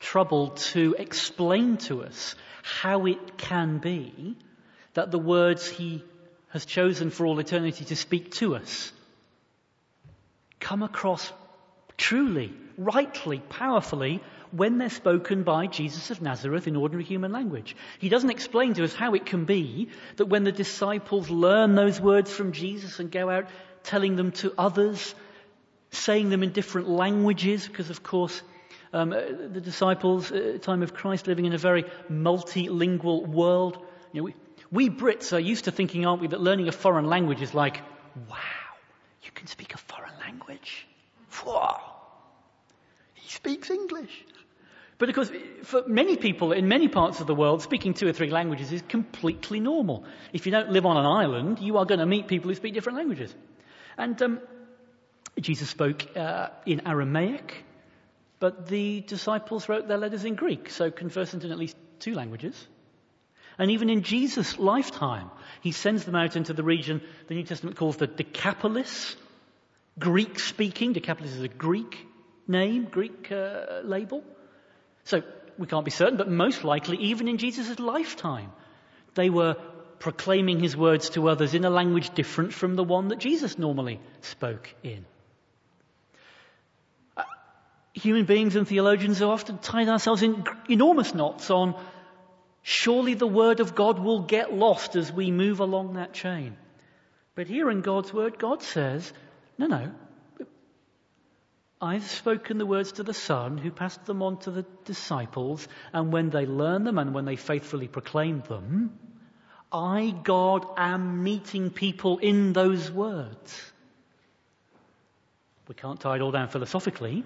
[0.01, 4.37] trouble to explain to us how it can be
[4.95, 6.03] that the words he
[6.49, 8.93] has chosen for all eternity to speak to us
[10.61, 11.31] come across
[11.97, 14.23] truly, rightly, powerfully
[14.57, 17.77] when they're spoken by Jesus of Nazareth in ordinary human language.
[17.99, 22.01] He doesn't explain to us how it can be that when the disciples learn those
[22.01, 23.49] words from Jesus and go out
[23.83, 25.15] telling them to others,
[25.91, 28.43] saying them in different languages, because of course
[28.93, 29.21] um, uh,
[29.53, 33.79] the disciples uh, time of Christ living in a very multilingual world.
[34.13, 34.35] You know, we,
[34.71, 37.83] we Brits are used to thinking, aren't we, that learning a foreign language is like,
[38.31, 38.37] wow,
[39.23, 40.87] you can speak a foreign language.
[41.45, 41.77] Whoa,
[43.15, 44.25] he speaks English.
[44.99, 45.31] But of course,
[45.63, 48.83] for many people in many parts of the world, speaking two or three languages is
[48.89, 50.05] completely normal.
[50.33, 52.73] If you don't live on an island, you are going to meet people who speak
[52.73, 53.35] different languages.
[53.99, 54.41] And um,
[55.39, 57.65] Jesus spoke uh, in Aramaic,
[58.39, 62.67] but the disciples wrote their letters in Greek, so conversant in at least two languages.
[63.59, 65.31] And even in Jesus' lifetime,
[65.63, 69.17] he sends them out into the region the New Testament calls the Decapolis,
[69.99, 70.93] Greek speaking.
[70.93, 72.07] Decapolis is a Greek
[72.47, 74.23] name, Greek uh, label.
[75.07, 75.23] So
[75.59, 78.53] we can't be certain, but most likely, even in Jesus' lifetime,
[79.15, 79.57] they were
[79.99, 83.99] proclaiming his words to others in a language different from the one that Jesus normally
[84.21, 85.07] spoke in.
[87.17, 87.23] Uh,
[87.95, 91.75] human beings and theologians have often tied ourselves in enormous knots on
[92.69, 96.57] Surely the word of God will get lost as we move along that chain.
[97.37, 99.13] But here in God's word, God says,
[99.57, 99.93] no, no.
[101.81, 106.11] I've spoken the words to the Son who passed them on to the disciples, and
[106.13, 108.99] when they learn them and when they faithfully proclaim them,
[109.71, 113.73] I, God, am meeting people in those words.
[115.69, 117.25] We can't tie it all down philosophically,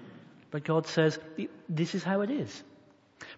[0.49, 1.17] but God says,
[1.69, 2.63] this is how it is.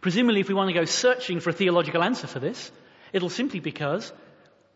[0.01, 2.71] Presumably, if we want to go searching for a theological answer for this,
[3.11, 4.11] it'll simply because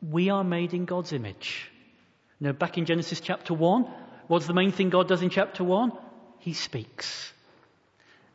[0.08, 1.72] we are made in God's image.
[2.40, 3.84] You know, back in Genesis chapter 1,
[4.28, 5.94] what's the main thing God does in chapter 1?
[6.48, 7.34] He speaks.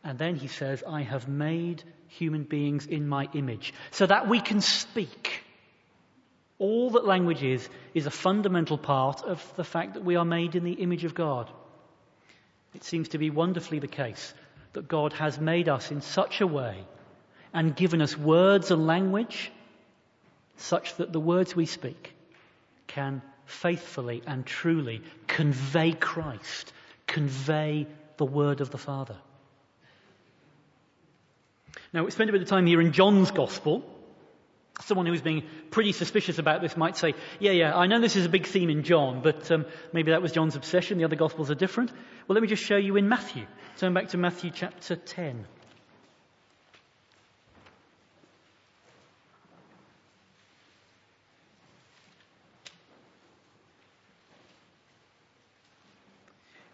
[0.03, 4.39] And then he says, I have made human beings in my image so that we
[4.39, 5.41] can speak.
[6.59, 10.53] All that language is, is a fundamental part of the fact that we are made
[10.53, 11.49] in the image of God.
[12.75, 14.35] It seems to be wonderfully the case
[14.73, 16.85] that God has made us in such a way
[17.51, 19.51] and given us words and language
[20.57, 22.13] such that the words we speak
[22.85, 26.71] can faithfully and truly convey Christ,
[27.07, 29.17] convey the word of the Father.
[31.93, 33.83] Now, we spend a bit of time here in John's Gospel.
[34.81, 38.25] Someone who's being pretty suspicious about this might say, yeah, yeah, I know this is
[38.25, 40.97] a big theme in John, but um, maybe that was John's obsession.
[40.97, 41.91] The other Gospels are different.
[41.91, 43.45] Well, let me just show you in Matthew.
[43.77, 45.45] Turn back to Matthew chapter 10.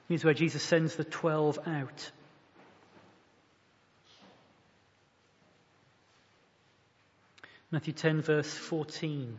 [0.09, 2.11] Here's where Jesus sends the twelve out.
[7.69, 9.37] Matthew 10, verse 14.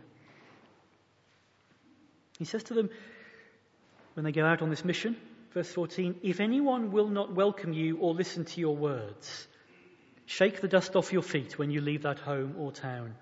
[2.39, 2.89] He says to them,
[4.15, 5.17] when they go out on this mission,
[5.53, 9.49] verse 14, if anyone will not welcome you or listen to your words,
[10.27, 13.17] shake the dust off your feet when you leave that home or town.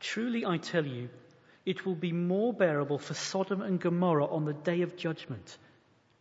[0.00, 1.10] Truly I tell you,
[1.66, 5.58] it will be more bearable for Sodom and Gomorrah on the day of judgment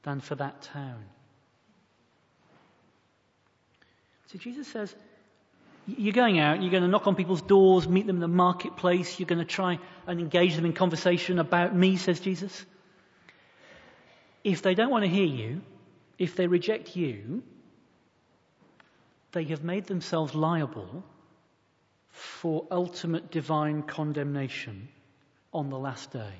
[0.03, 1.03] than for that town.
[4.27, 4.93] So Jesus says,
[5.87, 9.19] you're going out, you're going to knock on people's doors, meet them in the marketplace,
[9.19, 12.65] you're going to try and engage them in conversation about me, says Jesus.
[14.43, 15.61] If they don't want to hear you,
[16.17, 17.43] if they reject you,
[19.31, 21.03] they have made themselves liable
[22.09, 24.89] for ultimate divine condemnation
[25.53, 26.33] on the last day.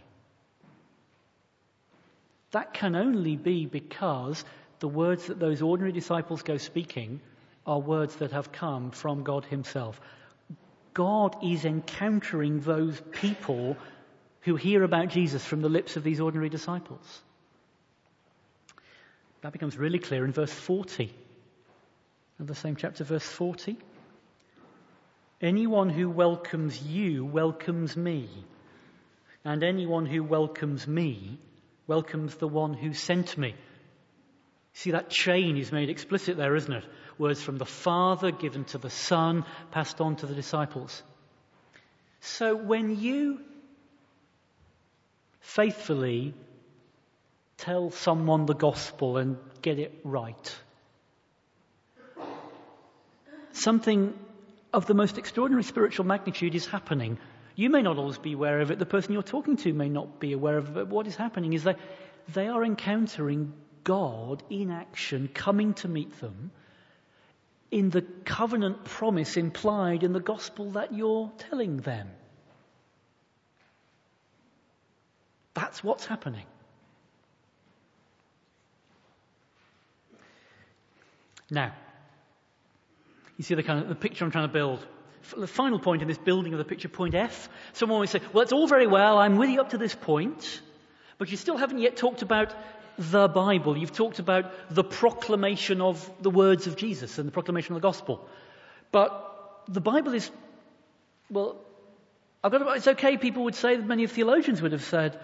[2.51, 4.43] That can only be because
[4.79, 7.21] the words that those ordinary disciples go speaking
[7.65, 9.99] are words that have come from God Himself.
[10.93, 13.77] God is encountering those people
[14.41, 17.21] who hear about Jesus from the lips of these ordinary disciples.
[19.41, 21.13] That becomes really clear in verse 40
[22.39, 23.77] of the same chapter, verse 40.
[25.41, 28.27] Anyone who welcomes you welcomes me,
[29.45, 31.38] and anyone who welcomes me
[31.89, 33.56] welcomes the one who sent me.
[34.73, 36.86] See, that chain is made explicit there, isn't it?
[37.17, 41.02] Words from the Father given to the Son, passed on to the disciples.
[42.21, 43.41] So when you
[45.41, 46.36] faithfully
[47.58, 50.56] tell someone the gospel and get it right,
[53.52, 54.13] something
[54.71, 57.17] of the most extraordinary spiritual magnitude is happening
[57.60, 58.79] you may not always be aware of it.
[58.79, 60.73] The person you're talking to may not be aware of it.
[60.73, 61.77] But what is happening is that
[62.33, 63.51] they are encountering
[63.83, 66.51] God in action, coming to meet them
[67.69, 72.07] in the covenant promise implied in the gospel that you're telling them.
[75.53, 76.45] That's what's happening.
[81.51, 81.73] Now,
[83.35, 84.87] you see the kind of the picture I'm trying to build
[85.35, 88.43] the final point in this building of the picture, point F, someone always say, well,
[88.43, 90.61] it's all very well, I'm with you up to this point,
[91.17, 92.53] but you still haven't yet talked about
[92.97, 93.77] the Bible.
[93.77, 97.87] You've talked about the proclamation of the words of Jesus and the proclamation of the
[97.87, 98.27] gospel.
[98.91, 100.29] But the Bible is,
[101.29, 101.57] well,
[102.43, 105.19] I've got to, it's okay, people would say, many of theologians would have said,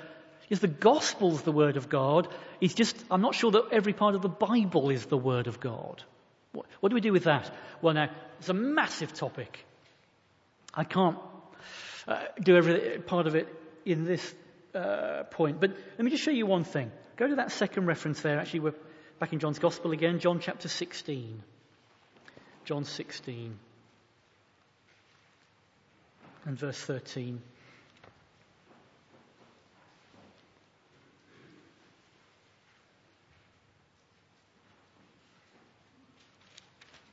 [0.50, 2.28] is the gospel's the word of God.
[2.62, 5.60] It's just, I'm not sure that every part of the Bible is the word of
[5.60, 6.04] God.
[6.52, 7.52] What, what do we do with that?
[7.82, 9.66] Well, now, it's a massive topic.
[10.76, 11.18] I can't
[12.08, 13.48] uh, do every part of it
[13.86, 14.34] in this
[14.74, 16.92] uh, point, but let me just show you one thing.
[17.16, 18.40] Go to that second reference there.
[18.40, 18.76] Actually, we're
[19.20, 21.42] back in John's Gospel again, John chapter 16.
[22.66, 23.60] John 16
[26.46, 27.42] and verse 13.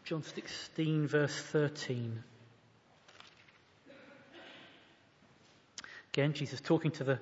[0.05, 2.23] John 16, verse 13.
[6.13, 7.19] Again, Jesus talking to the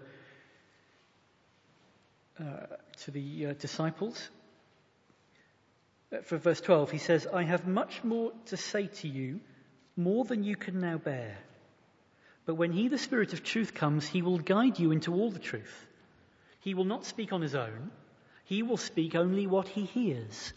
[2.40, 2.66] uh,
[3.04, 4.30] to the uh, disciples.
[6.12, 9.40] Uh, for verse 12, he says, "I have much more to say to you,
[9.96, 11.38] more than you can now bear.
[12.46, 15.38] But when he, the Spirit of truth, comes, he will guide you into all the
[15.38, 15.86] truth.
[16.60, 17.90] He will not speak on his own;
[18.44, 20.52] he will speak only what he hears."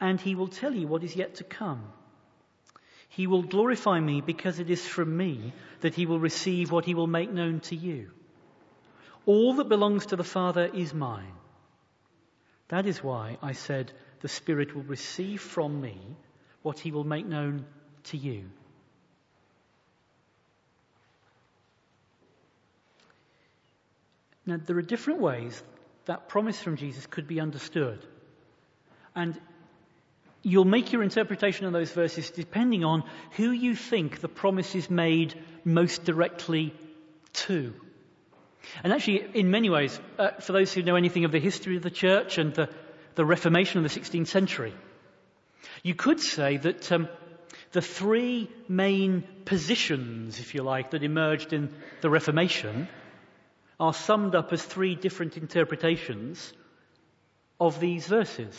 [0.00, 1.82] and he will tell you what is yet to come.
[3.08, 6.94] He will glorify me because it is from me that he will receive what he
[6.94, 8.10] will make known to you.
[9.24, 11.32] All that belongs to the Father is mine.
[12.68, 15.98] That is why I said the Spirit will receive from me
[16.62, 17.64] what he will make known
[18.04, 18.44] to you.
[24.44, 25.60] Now, there are different ways
[26.04, 28.04] that promise from Jesus could be understood.
[29.14, 29.40] And
[30.46, 34.88] you'll make your interpretation of those verses depending on who you think the promise is
[34.88, 35.34] made
[35.64, 36.72] most directly
[37.32, 37.74] to.
[38.84, 41.82] And actually, in many ways, uh, for those who know anything of the history of
[41.82, 42.68] the church and the,
[43.16, 44.72] the Reformation of the 16th century,
[45.82, 47.08] you could say that um,
[47.72, 52.86] the three main positions, if you like, that emerged in the Reformation
[53.80, 56.52] are summed up as three different interpretations
[57.58, 58.56] of these verses.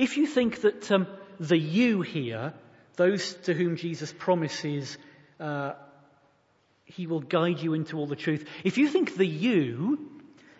[0.00, 1.06] If you think that um,
[1.38, 2.54] the you here,
[2.96, 4.96] those to whom Jesus promises
[5.38, 5.72] uh,
[6.86, 10.10] he will guide you into all the truth, if you think the you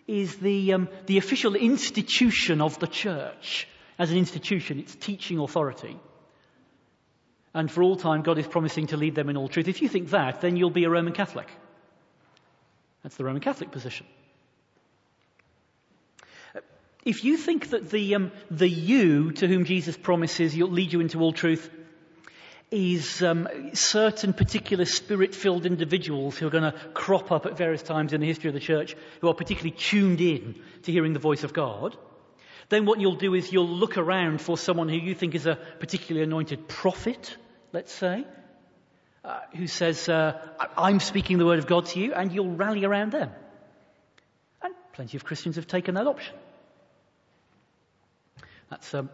[0.06, 3.66] is the, um, the official institution of the church,
[3.98, 5.98] as an institution, its teaching authority,
[7.54, 9.88] and for all time God is promising to lead them in all truth, if you
[9.88, 11.48] think that, then you'll be a Roman Catholic.
[13.02, 14.04] That's the Roman Catholic position.
[17.04, 21.00] If you think that the, um, the you to whom Jesus promises he'll lead you
[21.00, 21.70] into all truth
[22.70, 27.82] is um, certain particular spirit filled individuals who are going to crop up at various
[27.82, 31.18] times in the history of the church who are particularly tuned in to hearing the
[31.18, 31.96] voice of God,
[32.68, 35.56] then what you'll do is you'll look around for someone who you think is a
[35.80, 37.36] particularly anointed prophet,
[37.72, 38.24] let's say,
[39.24, 40.40] uh, who says, uh,
[40.76, 43.30] I'm speaking the word of God to you, and you'll rally around them.
[44.62, 46.34] And plenty of Christians have taken that option.
[48.70, 49.10] That's, um,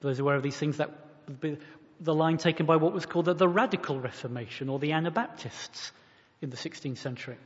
[0.00, 0.90] those aware of these things, that
[1.26, 1.58] would be
[2.00, 5.92] the line taken by what was called the, the Radical Reformation or the Anabaptists
[6.40, 7.36] in the 16th century.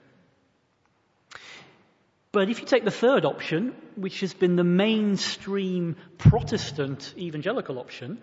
[2.30, 8.18] But if you take the third option, which has been the mainstream Protestant evangelical option,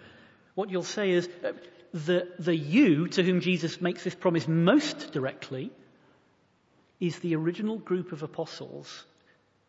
[0.53, 1.53] what you'll say is uh,
[1.93, 5.71] the, the you to whom Jesus makes this promise most directly
[6.99, 9.05] is the original group of apostles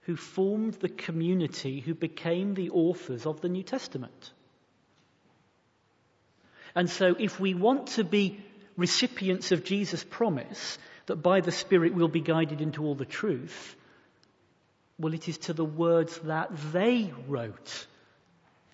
[0.07, 4.33] who formed the community who became the authors of the New Testament.
[6.77, 8.39] And so, if we want to be
[8.77, 13.75] recipients of Jesus' promise that by the Spirit we'll be guided into all the truth,
[14.97, 17.87] well, it is to the words that they wrote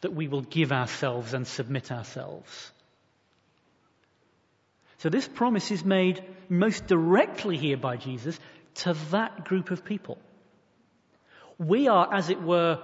[0.03, 2.73] that we will give ourselves and submit ourselves.
[4.99, 8.39] So, this promise is made most directly here by Jesus
[8.75, 10.19] to that group of people.
[11.63, 12.81] We are, as it were,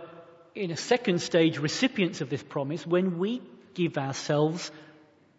[0.54, 3.42] in a second stage recipients of this promise when we
[3.74, 4.70] give ourselves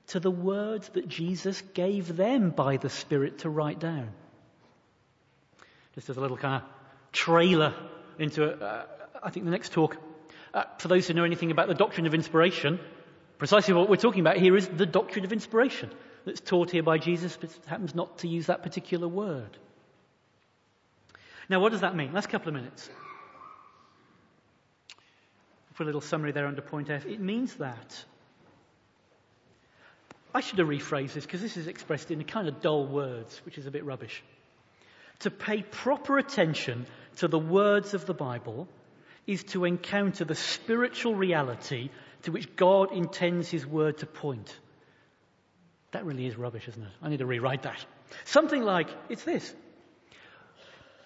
[0.08, 4.12] to the words that Jesus gave them by the Spirit to write down.
[5.96, 6.70] Just as a little kind of
[7.14, 7.74] trailer
[8.18, 8.86] into, uh,
[9.24, 9.96] I think, the next talk.
[10.54, 12.78] Uh, for those who know anything about the doctrine of inspiration,
[13.38, 15.90] precisely what we're talking about here is the doctrine of inspiration
[16.26, 19.58] that's taught here by Jesus, but happens not to use that particular word.
[21.48, 22.12] Now, what does that mean?
[22.12, 22.90] Last couple of minutes
[25.80, 27.06] for a little summary there under point F.
[27.06, 28.04] It means that.
[30.36, 33.58] I should have rephrased this because this is expressed in kind of dull words, which
[33.58, 34.22] is a bit rubbish.
[35.20, 36.86] To pay proper attention
[37.20, 38.68] to the words of the Bible
[39.26, 41.92] is to encounter the spiritual reality
[42.24, 44.54] to which God intends His word to point.
[45.94, 46.92] That really is rubbish, isn't it?
[47.02, 47.86] I need to rewrite that.
[48.26, 49.56] Something like, it's this.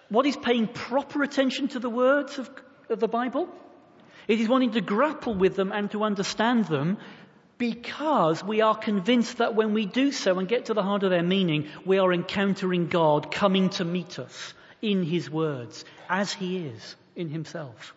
[0.08, 2.50] What is paying proper attention to the words of,
[2.90, 3.48] of the Bible?
[4.26, 6.98] It is wanting to grapple with them and to understand them
[7.58, 11.10] because we are convinced that when we do so and get to the heart of
[11.10, 16.66] their meaning, we are encountering God coming to meet us in His words, as He
[16.66, 17.94] is in Himself.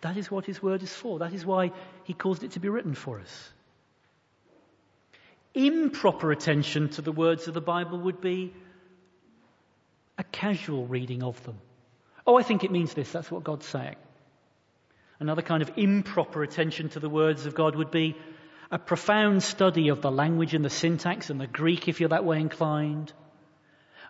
[0.00, 1.20] That is what His Word is for.
[1.20, 1.72] That is why
[2.04, 3.50] He caused it to be written for us.
[5.54, 8.52] Improper attention to the words of the Bible would be
[10.18, 11.58] a casual reading of them.
[12.26, 13.10] Oh, I think it means this.
[13.12, 13.96] That's what God's saying.
[15.20, 18.16] Another kind of improper attention to the words of God would be
[18.70, 22.24] a profound study of the language and the syntax and the Greek if you're that
[22.24, 23.12] way inclined.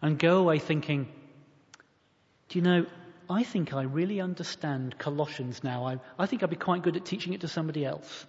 [0.01, 1.09] And go away thinking,
[2.49, 2.87] do you know,
[3.29, 5.87] I think I really understand Colossians now.
[5.87, 8.27] I, I think I'd be quite good at teaching it to somebody else.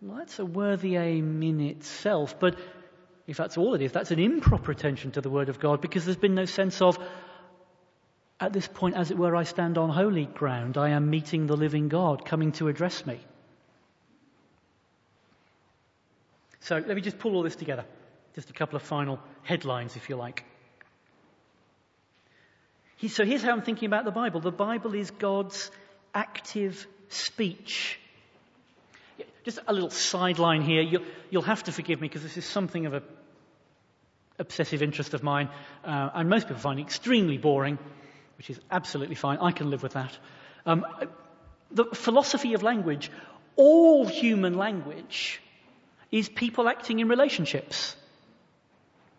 [0.00, 2.58] Well, that's a worthy aim in itself, but
[3.26, 6.04] if that's all it is, that's an improper attention to the Word of God because
[6.04, 6.98] there's been no sense of,
[8.44, 10.76] at this point, as it were, I stand on holy ground.
[10.76, 13.18] I am meeting the living God coming to address me.
[16.60, 17.84] So let me just pull all this together.
[18.34, 20.44] Just a couple of final headlines, if you like.
[23.08, 24.40] So here's how I'm thinking about the Bible.
[24.40, 25.70] The Bible is God's
[26.14, 27.98] active speech.
[29.44, 30.80] Just a little sideline here.
[30.80, 33.02] You'll, you'll have to forgive me because this is something of an
[34.38, 35.48] obsessive interest of mine,
[35.84, 37.78] uh, and most people find it extremely boring
[38.36, 39.38] which is absolutely fine.
[39.38, 40.16] I can live with that.
[40.66, 40.86] Um,
[41.70, 43.10] the philosophy of language,
[43.56, 45.40] all human language,
[46.10, 47.96] is people acting in relationships.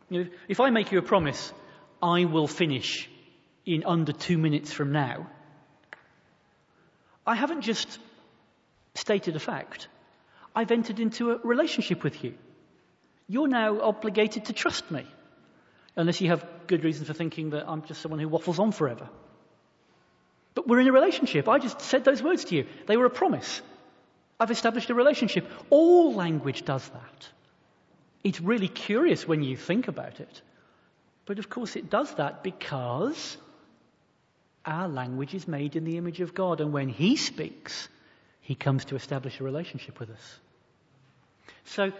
[0.10, 1.52] You know, if I make you a promise,
[2.02, 3.10] I will finish
[3.66, 5.28] in under two minutes from now,
[7.26, 8.00] I haven't just
[8.94, 9.88] stated a fact.
[10.56, 12.36] I've entered into a relationship with you.
[13.28, 15.06] You're now obligated to trust me
[15.96, 19.10] unless you have good reason for thinking that I'm just someone who waffles on forever.
[20.54, 21.48] But we're in a relationship.
[21.48, 22.66] I just said those words to you.
[22.88, 23.62] They were a promise.
[24.40, 25.48] I've established a relationship.
[25.70, 27.30] All language does that.
[28.24, 30.42] It's really curious when you think about it.
[31.26, 33.38] But of course, it does that because
[34.66, 36.62] our language is made in the image of God.
[36.62, 37.88] And when He speaks,
[38.42, 40.40] He comes to establish a relationship with us.
[41.66, 41.92] So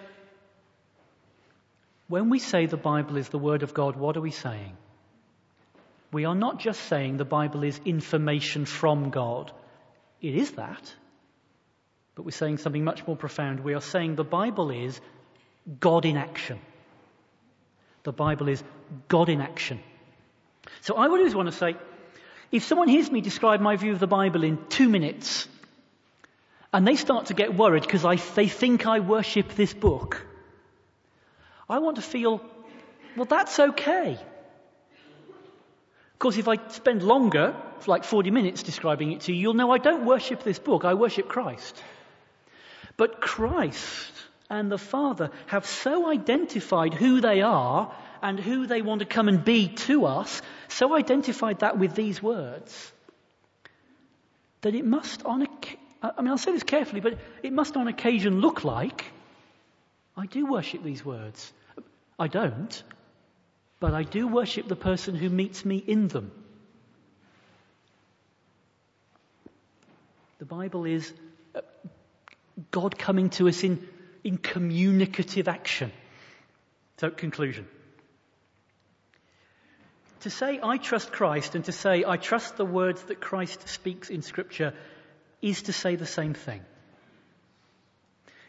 [2.08, 4.78] when we say the Bible is the Word of God, what are we saying?
[6.12, 9.52] We are not just saying the Bible is information from God.
[10.22, 10.94] It is that.
[12.14, 13.60] But we're saying something much more profound.
[13.60, 15.02] We are saying the Bible is
[15.80, 16.60] God in action.
[18.04, 18.64] The Bible is
[19.08, 19.80] God in action.
[20.82, 21.76] So I would always want to say,
[22.52, 25.48] if someone hears me describe my view of the Bible in two minutes,
[26.72, 28.04] and they start to get worried because
[28.36, 30.26] they think I worship this book,
[31.68, 32.42] I want to feel,
[33.16, 34.18] well, that's okay.
[36.14, 37.56] Of course, if I spend longer,
[37.88, 40.94] like 40 minutes describing it to you, you'll know I don't worship this book, I
[40.94, 41.82] worship Christ.
[42.98, 44.12] But Christ
[44.50, 49.28] and the Father have so identified who they are and who they want to come
[49.28, 52.94] and be to us, so identified that with these words,
[54.62, 55.48] that it must on,
[56.02, 59.06] I mean, I'll say this carefully, but it must on occasion look like
[60.18, 61.52] I do worship these words.
[62.18, 62.84] I don't,
[63.80, 66.32] but I do worship the person who meets me in them.
[70.40, 71.12] The Bible is
[71.54, 71.62] uh,
[72.72, 73.88] God coming to us in,
[74.24, 75.92] in communicative action.
[76.98, 77.68] So, conclusion.
[80.22, 84.10] To say I trust Christ and to say I trust the words that Christ speaks
[84.10, 84.74] in Scripture
[85.42, 86.62] is to say the same thing.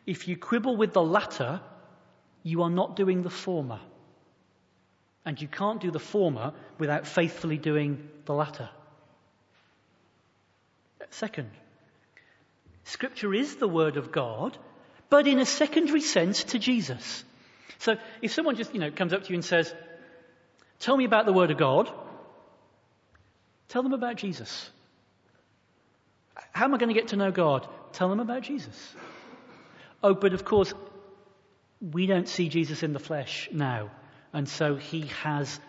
[0.06, 1.60] If you quibble with the latter,
[2.42, 3.80] you are not doing the former.
[5.24, 8.68] And you can't do the former without faithfully doing the latter.
[11.10, 11.50] Second,
[12.84, 14.56] Scripture is the Word of God,
[15.10, 17.24] but in a secondary sense to Jesus.
[17.78, 19.74] So if someone just, you know, comes up to you and says,
[20.78, 21.90] Tell me about the Word of God,
[23.68, 24.70] tell them about Jesus.
[26.52, 27.66] How am I going to get to know God?
[27.92, 28.94] Tell them about Jesus.
[30.02, 30.72] Oh, but of course,
[31.80, 33.90] we don't see Jesus in the flesh now.
[34.32, 35.60] And so he has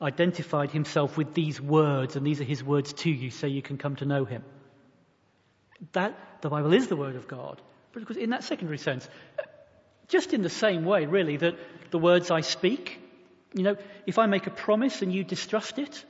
[0.00, 3.78] identified himself with these words, and these are his words to you, so you can
[3.78, 4.42] come to know him.
[5.92, 7.60] That, the Bible is the Word of God.
[7.92, 9.08] But of course, in that secondary sense,
[10.08, 11.56] just in the same way, really, that
[11.90, 13.00] the words I speak,
[13.54, 13.76] you know,
[14.06, 16.04] if I make a promise and you distrust it,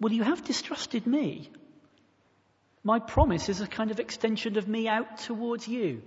[0.00, 1.50] well, you have distrusted me.
[2.82, 6.02] My promise is a kind of extension of me out towards you.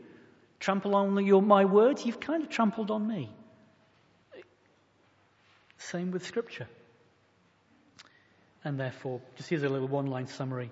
[0.60, 3.30] Trample on your, my words, you've kind of trampled on me.
[5.78, 6.68] Same with Scripture.
[8.64, 10.72] And therefore, just here's a little one line summary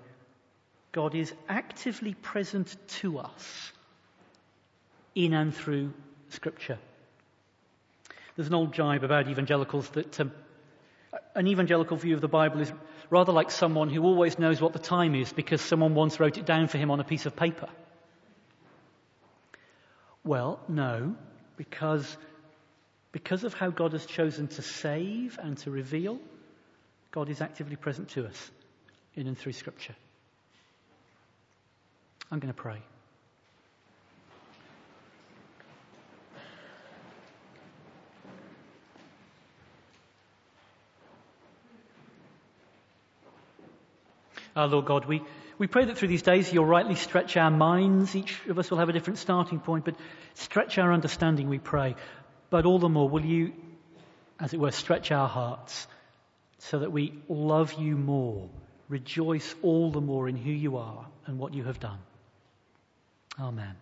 [0.92, 3.72] God is actively present to us
[5.14, 5.92] in and through
[6.30, 6.78] Scripture.
[8.36, 10.32] There's an old jibe about evangelicals that um,
[11.36, 12.72] an evangelical view of the Bible is
[13.10, 16.44] rather like someone who always knows what the time is because someone once wrote it
[16.44, 17.68] down for him on a piece of paper.
[20.24, 21.14] Well, no,
[21.58, 22.16] because,
[23.12, 26.18] because of how God has chosen to save and to reveal,
[27.10, 28.50] God is actively present to us
[29.14, 29.94] in and through Scripture.
[32.30, 32.78] I'm going to pray.
[44.56, 45.20] Our Lord God, we,
[45.58, 48.14] we pray that through these days you'll rightly stretch our minds.
[48.14, 49.96] Each of us will have a different starting point, but
[50.34, 51.94] stretch our understanding, we pray.
[52.50, 53.52] But all the more, will you,
[54.40, 55.86] as it were, stretch our hearts
[56.58, 58.48] so that we love you more,
[58.88, 61.98] rejoice all the more in who you are and what you have done.
[63.38, 63.74] Amen.